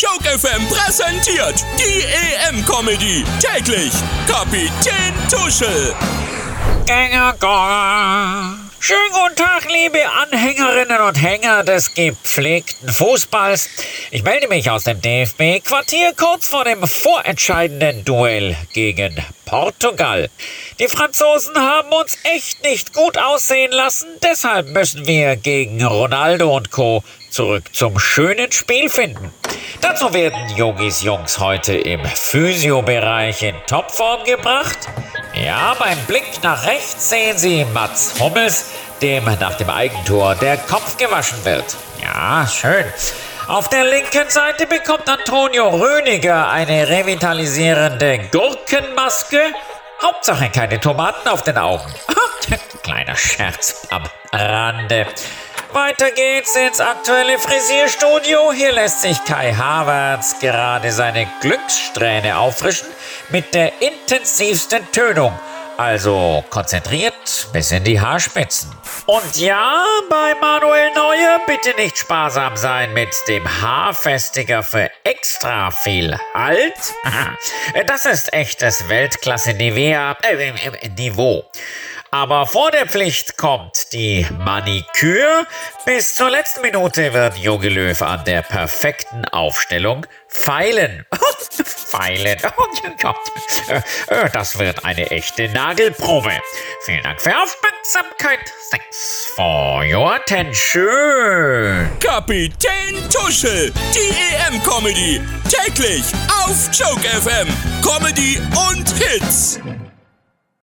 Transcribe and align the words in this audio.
Joke 0.00 0.24
FM 0.24 0.66
präsentiert 0.68 1.62
die 1.78 2.02
EM-Comedy. 2.48 3.22
Täglich 3.38 3.92
Kapitän 4.26 5.12
Tuschel. 5.28 5.94
Schönen 8.78 9.12
guten 9.12 9.36
Tag, 9.36 9.70
liebe 9.70 9.98
Anhängerinnen 10.08 11.02
und 11.02 11.16
Hänger 11.16 11.64
des 11.64 11.92
gepflegten 11.92 12.88
Fußballs. 12.88 13.68
Ich 14.10 14.22
melde 14.22 14.48
mich 14.48 14.70
aus 14.70 14.84
dem 14.84 15.02
DFB-Quartier 15.02 16.14
kurz 16.16 16.48
vor 16.48 16.64
dem 16.64 16.82
vorentscheidenden 16.86 18.02
Duell 18.02 18.56
gegen 18.72 19.22
Portugal. 19.44 20.30
Die 20.78 20.88
Franzosen 20.88 21.56
haben 21.56 21.92
uns 21.92 22.16
echt 22.22 22.62
nicht 22.64 22.94
gut 22.94 23.18
aussehen 23.18 23.72
lassen, 23.72 24.08
deshalb 24.22 24.68
müssen 24.68 25.06
wir 25.06 25.36
gegen 25.36 25.84
Ronaldo 25.84 26.56
und 26.56 26.70
Co. 26.70 27.04
zurück 27.30 27.64
zum 27.74 27.98
schönen 27.98 28.50
Spiel 28.50 28.88
finden. 28.88 29.30
Dazu 29.80 30.12
werden 30.12 30.48
Yogis 30.56 31.02
Jungs 31.02 31.38
heute 31.38 31.74
im 31.74 32.04
Physiobereich 32.04 33.42
in 33.42 33.54
Topform 33.66 34.24
gebracht. 34.24 34.78
Ja, 35.34 35.74
beim 35.78 35.98
Blick 36.06 36.42
nach 36.42 36.66
rechts 36.66 37.10
sehen 37.10 37.38
Sie 37.38 37.64
Mats 37.66 38.14
Hummels, 38.18 38.70
dem 39.00 39.24
nach 39.24 39.54
dem 39.54 39.70
Eigentor 39.70 40.34
der 40.34 40.56
Kopf 40.56 40.96
gewaschen 40.96 41.44
wird. 41.44 41.76
Ja, 42.02 42.46
schön. 42.46 42.84
Auf 43.46 43.68
der 43.68 43.84
linken 43.84 44.28
Seite 44.28 44.66
bekommt 44.66 45.08
Antonio 45.08 45.68
Röniger 45.70 46.50
eine 46.50 46.88
revitalisierende 46.88 48.28
Gurkenmaske. 48.30 49.40
Hauptsache 50.02 50.50
keine 50.50 50.78
Tomaten 50.80 51.28
auf 51.28 51.42
den 51.42 51.58
Augen. 51.58 51.92
Kleiner 52.82 53.16
Scherz 53.16 53.86
am 53.90 54.04
Rande. 54.32 55.06
Weiter 55.72 56.10
geht's 56.10 56.56
ins 56.56 56.80
aktuelle 56.80 57.38
Frisierstudio. 57.38 58.52
Hier 58.52 58.72
lässt 58.72 59.02
sich 59.02 59.24
Kai 59.24 59.52
Havertz 59.52 60.38
gerade 60.40 60.90
seine 60.90 61.28
Glückssträhne 61.40 62.36
auffrischen 62.36 62.88
mit 63.28 63.54
der 63.54 63.72
intensivsten 63.80 64.90
Tönung. 64.90 65.32
Also 65.76 66.44
konzentriert 66.50 67.48
bis 67.52 67.70
in 67.70 67.84
die 67.84 68.00
Haarspitzen. 68.00 68.70
Und 69.06 69.36
ja, 69.36 69.84
bei 70.10 70.34
Manuel 70.40 70.92
Neuer 70.94 71.40
bitte 71.46 71.74
nicht 71.80 71.96
sparsam 71.96 72.56
sein 72.56 72.92
mit 72.92 73.08
dem 73.28 73.44
Haarfestiger 73.62 74.62
für 74.62 74.90
extra 75.04 75.70
viel 75.70 76.18
Halt. 76.34 76.74
Das 77.86 78.04
ist 78.06 78.32
echtes 78.32 78.88
Weltklasse-Niveau. 78.88 80.16
Äh, 80.22 80.48
äh, 80.48 80.88
Niveau. 80.98 81.44
Aber 82.12 82.46
vor 82.46 82.70
der 82.72 82.86
Pflicht 82.86 83.36
kommt 83.36 83.92
die 83.92 84.26
Maniküre. 84.38 85.46
Bis 85.84 86.16
zur 86.16 86.30
letzten 86.30 86.62
Minute 86.62 87.12
wird 87.12 87.36
Jogi 87.38 87.68
Löw 87.68 88.02
an 88.02 88.24
der 88.24 88.42
perfekten 88.42 89.24
Aufstellung 89.26 90.06
feilen. 90.28 91.06
feilen. 91.64 92.38
Das 94.32 94.58
wird 94.58 94.84
eine 94.84 95.10
echte 95.10 95.48
Nagelprobe. 95.48 96.32
Vielen 96.84 97.02
Dank 97.02 97.20
für 97.20 97.32
Aufmerksamkeit. 97.36 98.40
Thanks 98.70 99.32
for 99.34 99.84
your 99.84 100.14
attention. 100.14 101.88
Kapitän 102.00 103.08
Tuschel, 103.10 103.72
die 103.94 104.10
EM-Comedy. 104.10 105.20
Täglich 105.48 106.04
auf 106.44 106.70
Joke 106.72 107.06
FM. 107.08 107.48
Comedy 107.82 108.38
und 108.68 108.88
Hits. 108.98 109.60